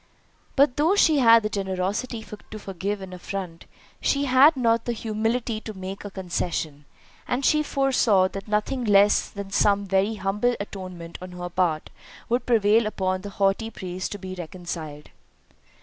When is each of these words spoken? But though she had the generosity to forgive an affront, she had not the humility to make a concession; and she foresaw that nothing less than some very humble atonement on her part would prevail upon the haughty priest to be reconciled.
But 0.55 0.77
though 0.77 0.95
she 0.95 1.19
had 1.19 1.43
the 1.43 1.47
generosity 1.49 2.23
to 2.49 2.57
forgive 2.57 3.01
an 3.03 3.13
affront, 3.13 3.67
she 4.01 4.25
had 4.25 4.57
not 4.57 4.85
the 4.85 4.93
humility 4.93 5.61
to 5.61 5.75
make 5.77 6.03
a 6.03 6.09
concession; 6.09 6.85
and 7.27 7.45
she 7.45 7.61
foresaw 7.61 8.27
that 8.29 8.47
nothing 8.47 8.83
less 8.83 9.29
than 9.29 9.51
some 9.51 9.85
very 9.85 10.15
humble 10.15 10.55
atonement 10.59 11.19
on 11.21 11.33
her 11.33 11.49
part 11.49 11.91
would 12.29 12.47
prevail 12.47 12.87
upon 12.87 13.21
the 13.21 13.29
haughty 13.37 13.69
priest 13.69 14.11
to 14.13 14.17
be 14.17 14.33
reconciled. 14.33 15.11